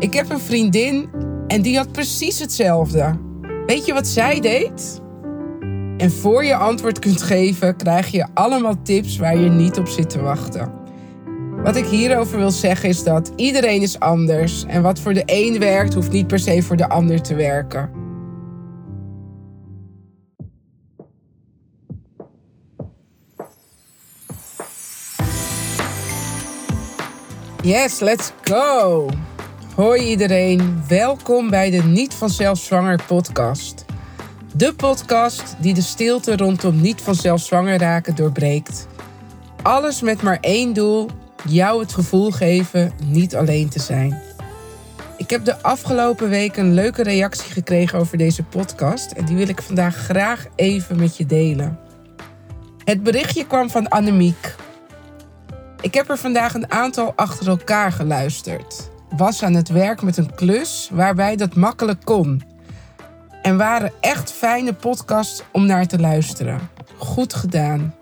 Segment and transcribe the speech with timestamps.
[0.00, 1.08] Ik heb een vriendin
[1.46, 3.18] en die had precies hetzelfde.
[3.66, 5.00] Weet je wat zij deed?
[5.96, 10.10] En voor je antwoord kunt geven, krijg je allemaal tips waar je niet op zit
[10.10, 10.72] te wachten.
[11.62, 15.58] Wat ik hierover wil zeggen is dat iedereen is anders en wat voor de een
[15.58, 17.90] werkt, hoeft niet per se voor de ander te werken.
[27.62, 29.08] Yes, let's go!
[29.74, 33.84] Hoi iedereen, welkom bij de Niet vanzelf zwanger podcast.
[34.54, 38.86] De podcast die de stilte rondom niet vanzelf zwanger raken doorbreekt.
[39.62, 41.08] Alles met maar één doel:
[41.48, 44.22] jou het gevoel geven niet alleen te zijn.
[45.16, 49.48] Ik heb de afgelopen week een leuke reactie gekregen over deze podcast en die wil
[49.48, 51.78] ik vandaag graag even met je delen.
[52.84, 54.54] Het berichtje kwam van Annemiek.
[55.80, 58.90] Ik heb er vandaag een aantal achter elkaar geluisterd.
[59.16, 62.42] Was aan het werk met een klus waarbij dat makkelijk kon.
[63.42, 66.60] En waren echt fijne podcasts om naar te luisteren.
[66.96, 67.94] Goed gedaan.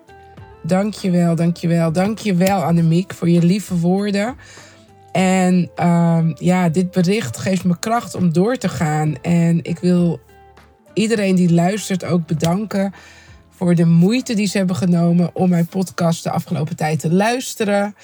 [0.62, 4.36] Dankjewel, dankjewel, dankjewel Annemiek voor je lieve woorden.
[5.12, 9.22] En uh, ja, dit bericht geeft me kracht om door te gaan.
[9.22, 10.20] En ik wil
[10.94, 12.92] iedereen die luistert ook bedanken
[13.50, 17.94] voor de moeite die ze hebben genomen om mijn podcast de afgelopen tijd te luisteren.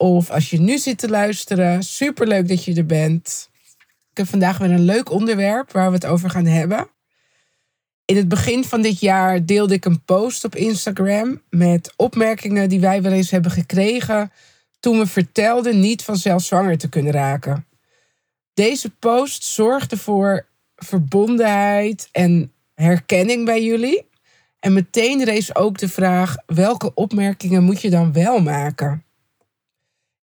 [0.00, 3.50] Of als je nu zit te luisteren, superleuk dat je er bent.
[4.10, 6.88] Ik heb vandaag weer een leuk onderwerp waar we het over gaan hebben.
[8.04, 12.80] In het begin van dit jaar deelde ik een post op Instagram met opmerkingen die
[12.80, 14.32] wij wel eens hebben gekregen
[14.80, 17.66] toen we vertelden niet vanzelf zwanger te kunnen raken.
[18.54, 24.06] Deze post zorgde voor verbondenheid en herkenning bij jullie.
[24.60, 29.04] En meteen rees ook de vraag: welke opmerkingen moet je dan wel maken?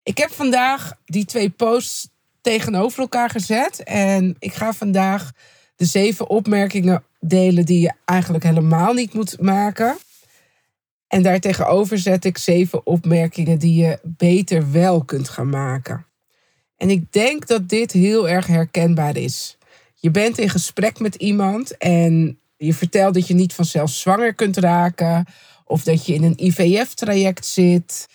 [0.05, 2.07] Ik heb vandaag die twee posts
[2.41, 3.83] tegenover elkaar gezet.
[3.83, 5.31] En ik ga vandaag
[5.75, 9.97] de zeven opmerkingen delen die je eigenlijk helemaal niet moet maken.
[11.07, 16.05] En daartegenover zet ik zeven opmerkingen die je beter wel kunt gaan maken.
[16.77, 19.57] En ik denk dat dit heel erg herkenbaar is.
[19.95, 24.57] Je bent in gesprek met iemand en je vertelt dat je niet vanzelf zwanger kunt
[24.57, 25.25] raken.
[25.63, 28.07] Of dat je in een IVF-traject zit.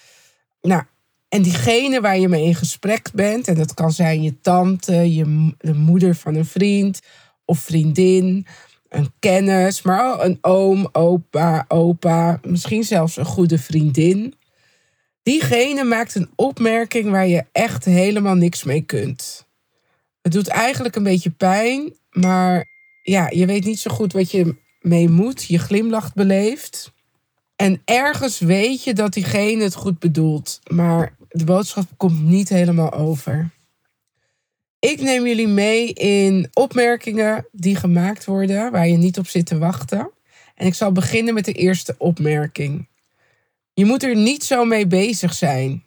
[0.63, 0.83] Nou,
[1.31, 5.55] en diegene waar je mee in gesprek bent, en dat kan zijn je tante, je,
[5.59, 7.01] de moeder van een vriend
[7.45, 8.47] of vriendin,
[8.89, 14.35] een kennis, maar een oom, opa, opa, misschien zelfs een goede vriendin.
[15.23, 19.47] Diegene maakt een opmerking waar je echt helemaal niks mee kunt.
[20.23, 22.69] Het doet eigenlijk een beetje pijn, maar
[23.03, 25.45] ja, je weet niet zo goed wat je mee moet.
[25.45, 26.93] Je glimlacht beleeft.
[27.57, 32.93] En ergens weet je dat diegene het goed bedoelt, maar de boodschap komt niet helemaal
[32.93, 33.51] over.
[34.79, 39.59] Ik neem jullie mee in opmerkingen die gemaakt worden waar je niet op zit te
[39.59, 40.11] wachten.
[40.55, 42.89] En ik zal beginnen met de eerste opmerking.
[43.75, 45.83] Je moet er niet zo mee bezig zijn.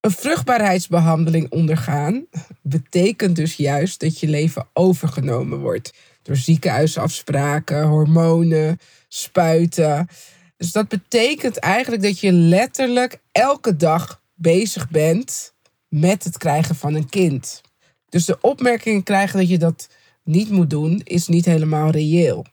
[0.00, 2.26] Een vruchtbaarheidsbehandeling ondergaan
[2.62, 8.78] betekent dus juist dat je leven overgenomen wordt door ziekenhuisafspraken, hormonen,
[9.08, 10.08] spuiten.
[10.56, 15.54] Dus dat betekent eigenlijk dat je letterlijk elke dag bezig bent
[15.88, 17.60] met het krijgen van een kind.
[18.08, 19.88] Dus de opmerking krijgen dat je dat
[20.22, 22.46] niet moet doen, is niet helemaal reëel.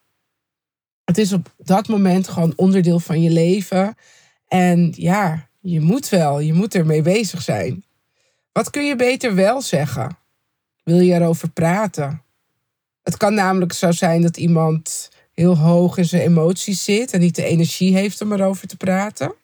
[1.03, 3.95] Het is op dat moment gewoon onderdeel van je leven.
[4.47, 7.85] En ja, je moet wel, je moet ermee bezig zijn.
[8.51, 10.17] Wat kun je beter wel zeggen?
[10.83, 12.21] Wil je erover praten?
[13.03, 17.35] Het kan namelijk zo zijn dat iemand heel hoog in zijn emoties zit en niet
[17.35, 19.35] de energie heeft om erover te praten.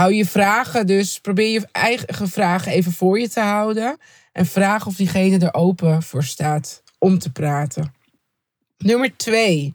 [0.00, 3.98] Hou je vragen dus, probeer je eigen vragen even voor je te houden
[4.32, 7.94] en vraag of diegene er open voor staat om te praten.
[8.76, 9.74] Nummer twee.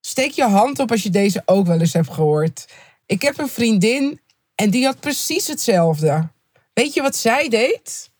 [0.00, 2.72] Steek je hand op als je deze ook wel eens hebt gehoord.
[3.06, 4.20] Ik heb een vriendin
[4.54, 6.28] en die had precies hetzelfde.
[6.72, 8.10] Weet je wat zij deed?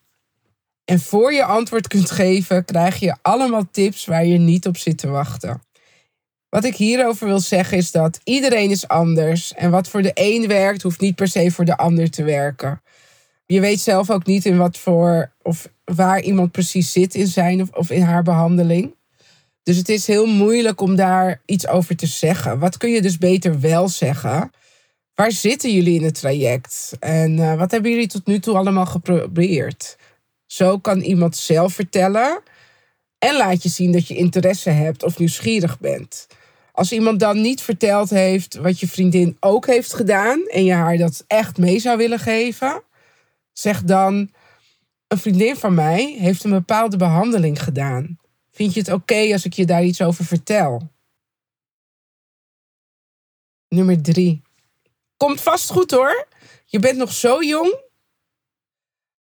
[0.84, 4.99] En voor je antwoord kunt geven, krijg je allemaal tips waar je niet op zit
[4.99, 5.62] te wachten.
[6.54, 9.54] Wat ik hierover wil zeggen is dat iedereen is anders.
[9.54, 12.82] En wat voor de een werkt, hoeft niet per se voor de ander te werken.
[13.46, 17.62] Je weet zelf ook niet in wat voor of waar iemand precies zit in zijn
[17.62, 18.94] of, of in haar behandeling.
[19.62, 22.58] Dus het is heel moeilijk om daar iets over te zeggen.
[22.58, 24.50] Wat kun je dus beter wel zeggen?
[25.14, 26.96] Waar zitten jullie in het traject?
[27.00, 29.96] En uh, wat hebben jullie tot nu toe allemaal geprobeerd?
[30.46, 32.42] Zo kan iemand zelf vertellen
[33.18, 36.26] en laat je zien dat je interesse hebt of nieuwsgierig bent.
[36.74, 40.96] Als iemand dan niet verteld heeft wat je vriendin ook heeft gedaan en je haar
[40.96, 42.82] dat echt mee zou willen geven,
[43.52, 44.30] zeg dan:
[45.08, 48.18] Een vriendin van mij heeft een bepaalde behandeling gedaan.
[48.50, 50.90] Vind je het oké als ik je daar iets over vertel?
[53.68, 54.42] Nummer drie.
[55.16, 56.26] Komt vast goed hoor.
[56.64, 57.82] Je bent nog zo jong.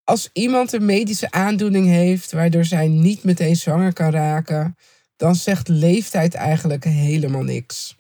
[0.04, 4.76] Als iemand een medische aandoening heeft waardoor zij niet meteen zwanger kan raken,
[5.22, 7.96] dan zegt leeftijd eigenlijk helemaal niks.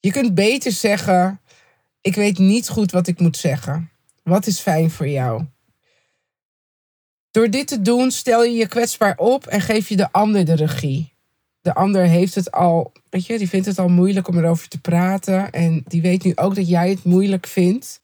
[0.00, 1.40] Je kunt beter zeggen:
[2.00, 3.90] Ik weet niet goed wat ik moet zeggen.
[4.22, 5.44] Wat is fijn voor jou?
[7.30, 10.54] Door dit te doen stel je je kwetsbaar op en geef je de ander de
[10.54, 11.12] regie.
[11.60, 14.80] De ander heeft het al, weet je, die vindt het al moeilijk om erover te
[14.80, 15.50] praten.
[15.50, 18.00] En die weet nu ook dat jij het moeilijk vindt.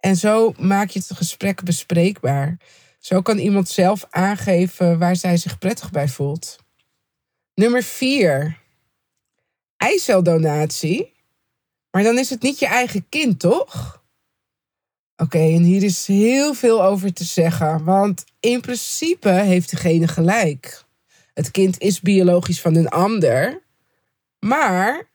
[0.00, 2.56] En zo maak je het gesprek bespreekbaar.
[2.98, 6.64] Zo kan iemand zelf aangeven waar zij zich prettig bij voelt.
[7.56, 8.58] Nummer 4.
[9.76, 11.12] Eiceldonatie.
[11.90, 14.02] Maar dan is het niet je eigen kind, toch?
[15.16, 20.84] Oké, en hier is heel veel over te zeggen, want in principe heeft degene gelijk.
[21.34, 23.62] Het kind is biologisch van een ander,
[24.38, 25.08] maar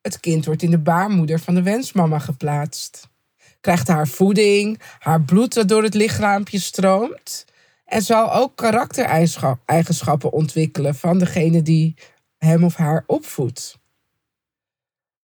[0.00, 3.08] het kind wordt in de baarmoeder van de wensmama geplaatst.
[3.60, 7.46] Krijgt haar voeding, haar bloed dat door het lichaampje stroomt
[7.88, 11.94] en zal ook karaktereigenschappen ontwikkelen van degene die
[12.38, 13.78] hem of haar opvoedt.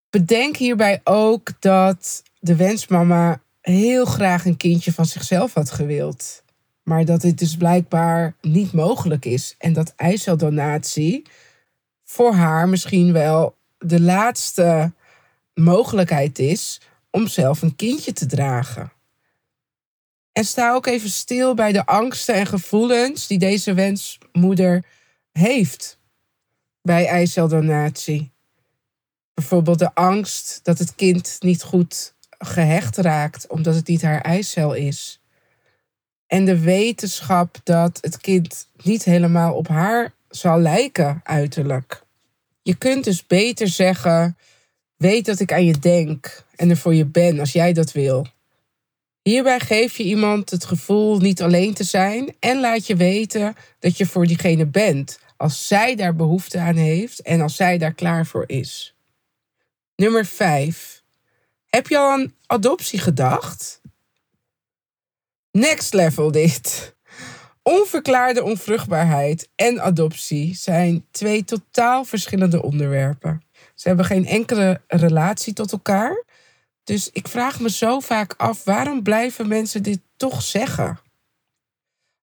[0.09, 6.43] Bedenk hierbij ook dat de wensmama heel graag een kindje van zichzelf had gewild.
[6.83, 9.55] Maar dat dit dus blijkbaar niet mogelijk is.
[9.57, 11.25] En dat eiceldonatie
[12.03, 14.93] voor haar misschien wel de laatste
[15.53, 18.91] mogelijkheid is om zelf een kindje te dragen.
[20.37, 24.85] En sta ook even stil bij de angsten en gevoelens die deze wensmoeder
[25.31, 25.99] heeft
[26.81, 28.31] bij eiceldonatie.
[29.33, 34.73] Bijvoorbeeld de angst dat het kind niet goed gehecht raakt omdat het niet haar eicel
[34.73, 35.21] is.
[36.27, 42.03] En de wetenschap dat het kind niet helemaal op haar zal lijken uiterlijk.
[42.61, 44.37] Je kunt dus beter zeggen:
[44.95, 48.33] weet dat ik aan je denk en er voor je ben als jij dat wil.
[49.29, 53.97] Hierbij geef je iemand het gevoel niet alleen te zijn en laat je weten dat
[53.97, 58.25] je voor diegene bent als zij daar behoefte aan heeft en als zij daar klaar
[58.25, 58.95] voor is.
[59.95, 61.03] Nummer 5.
[61.65, 63.81] Heb je al aan adoptie gedacht?
[65.51, 66.95] Next level dit.
[67.61, 73.43] Onverklaarde onvruchtbaarheid en adoptie zijn twee totaal verschillende onderwerpen.
[73.75, 76.24] Ze hebben geen enkele relatie tot elkaar.
[76.85, 80.99] Dus ik vraag me zo vaak af, waarom blijven mensen dit toch zeggen?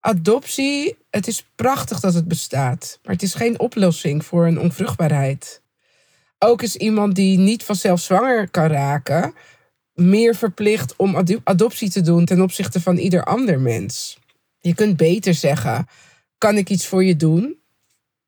[0.01, 5.63] Adoptie, het is prachtig dat het bestaat, maar het is geen oplossing voor een onvruchtbaarheid
[6.43, 9.35] ook is iemand die niet vanzelf zwanger kan raken,
[9.95, 14.19] meer verplicht om adoptie te doen ten opzichte van ieder ander mens.
[14.59, 15.87] Je kunt beter zeggen:
[16.39, 17.57] kan ik iets voor je doen?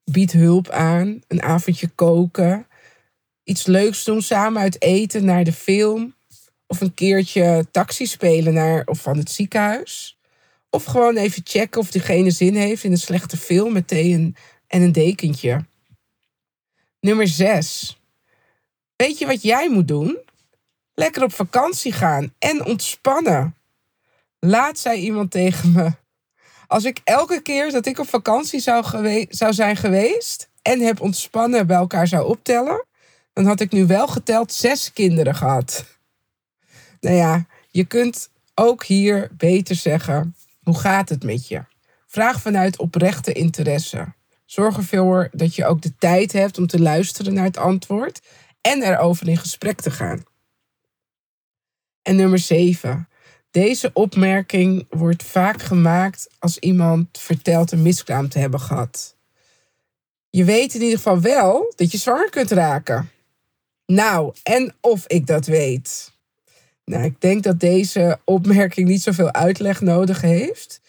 [0.04, 2.66] Bied hulp aan, een avondje koken,
[3.44, 6.13] iets leuks doen, samen uit eten naar de film,
[6.74, 10.18] of een keertje taxi spelen naar of van het ziekenhuis.
[10.70, 14.36] Of gewoon even checken of diegene zin heeft in een slechte film met thee en,
[14.66, 15.64] en een dekentje.
[17.00, 18.00] Nummer 6.
[18.96, 20.18] Weet je wat jij moet doen?
[20.94, 23.56] Lekker op vakantie gaan en ontspannen.
[24.38, 25.92] Laat zei iemand tegen me.
[26.66, 28.84] Als ik elke keer dat ik op vakantie zou,
[29.28, 32.84] zou zijn geweest en heb ontspannen bij elkaar zou optellen,
[33.32, 35.93] dan had ik nu wel geteld zes kinderen gehad.
[37.04, 41.64] Nou ja, je kunt ook hier beter zeggen: hoe gaat het met je?
[42.06, 44.12] Vraag vanuit oprechte interesse.
[44.44, 48.20] Zorg ervoor dat je ook de tijd hebt om te luisteren naar het antwoord
[48.60, 50.22] en erover in gesprek te gaan.
[52.02, 53.08] En nummer 7.
[53.50, 59.16] Deze opmerking wordt vaak gemaakt als iemand vertelt een miskraam te hebben gehad.
[60.30, 63.10] Je weet in ieder geval wel dat je zwanger kunt raken.
[63.86, 66.13] Nou, en of ik dat weet.
[66.84, 70.80] Nou, ik denk dat deze opmerking niet zoveel uitleg nodig heeft.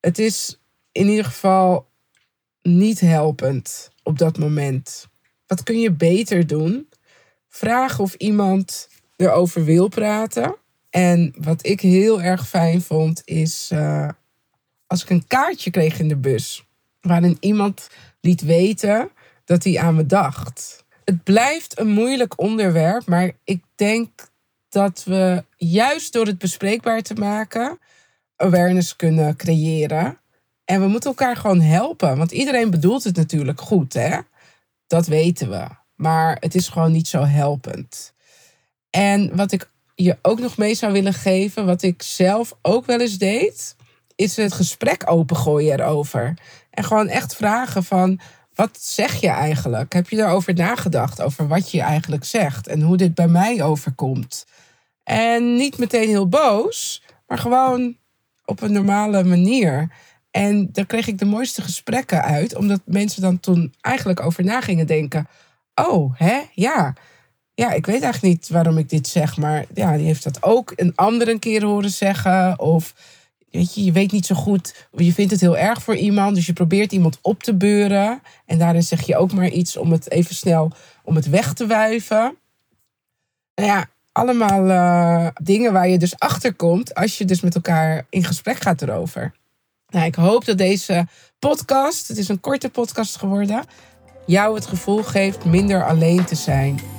[0.00, 0.60] Het is
[0.92, 1.86] in ieder geval
[2.62, 5.08] niet helpend op dat moment.
[5.46, 6.88] Wat kun je beter doen?
[7.48, 10.56] vragen of iemand erover wil praten.
[10.90, 14.08] En wat ik heel erg fijn vond, is uh,
[14.86, 16.66] als ik een kaartje kreeg in de bus.
[17.00, 19.10] Waarin iemand liet weten
[19.44, 20.84] dat hij aan me dacht.
[21.04, 24.27] Het blijft een moeilijk onderwerp, maar ik denk
[24.68, 27.78] dat we juist door het bespreekbaar te maken
[28.38, 30.20] awareness kunnen creëren.
[30.64, 34.18] En we moeten elkaar gewoon helpen, want iedereen bedoelt het natuurlijk goed, hè?
[34.86, 35.66] Dat weten we.
[35.94, 38.12] Maar het is gewoon niet zo helpend.
[38.90, 43.00] En wat ik je ook nog mee zou willen geven, wat ik zelf ook wel
[43.00, 43.76] eens deed,
[44.14, 46.34] is het gesprek opengooien erover.
[46.70, 48.20] En gewoon echt vragen van,
[48.58, 49.92] wat zeg je eigenlijk?
[49.92, 54.46] Heb je erover nagedacht, over wat je eigenlijk zegt en hoe dit bij mij overkomt?
[55.04, 57.96] En niet meteen heel boos, maar gewoon
[58.44, 59.92] op een normale manier.
[60.30, 64.60] En daar kreeg ik de mooiste gesprekken uit, omdat mensen dan toen eigenlijk over na
[64.60, 65.28] gingen denken.
[65.74, 66.40] Oh, hè?
[66.52, 66.94] Ja.
[67.54, 70.72] Ja, ik weet eigenlijk niet waarom ik dit zeg, maar ja, die heeft dat ook
[70.76, 72.58] een andere keer horen zeggen.
[72.58, 72.94] Of
[73.50, 76.92] je, weet niet zo goed, je vindt het heel erg voor iemand, dus je probeert
[76.92, 78.22] iemand op te beuren.
[78.46, 80.70] En daarin zeg je ook maar iets om het even snel,
[81.04, 82.36] om het weg te wuiven.
[83.54, 88.06] Nou ja, allemaal uh, dingen waar je dus achter komt als je dus met elkaar
[88.10, 89.34] in gesprek gaat erover.
[89.88, 91.06] Nou, ik hoop dat deze
[91.38, 93.64] podcast, het is een korte podcast geworden,
[94.26, 96.97] jou het gevoel geeft minder alleen te zijn.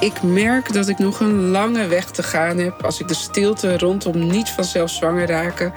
[0.00, 3.78] Ik merk dat ik nog een lange weg te gaan heb als ik de stilte
[3.78, 5.72] rondom niet vanzelf zwanger raken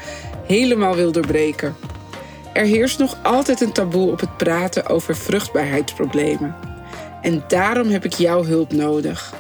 [0.48, 1.76] helemaal wil doorbreken.
[2.54, 6.56] Er heerst nog altijd een taboe op het praten over vruchtbaarheidsproblemen.
[7.22, 9.34] En daarom heb ik jouw hulp nodig.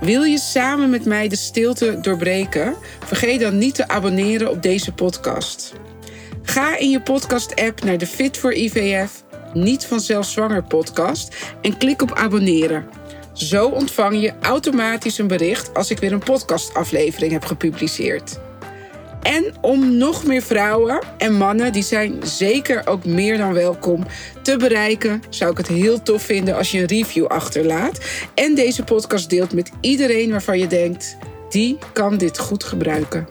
[0.00, 2.74] Wil je samen met mij de stilte doorbreken?
[3.04, 5.72] Vergeet dan niet te abonneren op deze podcast.
[6.42, 12.02] Ga in je podcast-app naar de Fit for IVF Niet vanzelf zwanger podcast en klik
[12.02, 13.01] op abonneren.
[13.32, 18.38] Zo ontvang je automatisch een bericht als ik weer een podcastaflevering heb gepubliceerd.
[19.22, 24.06] En om nog meer vrouwen en mannen, die zijn zeker ook meer dan welkom,
[24.42, 28.00] te bereiken, zou ik het heel tof vinden als je een review achterlaat.
[28.34, 31.16] En deze podcast deelt met iedereen waarvan je denkt,
[31.48, 33.28] die kan dit goed gebruiken.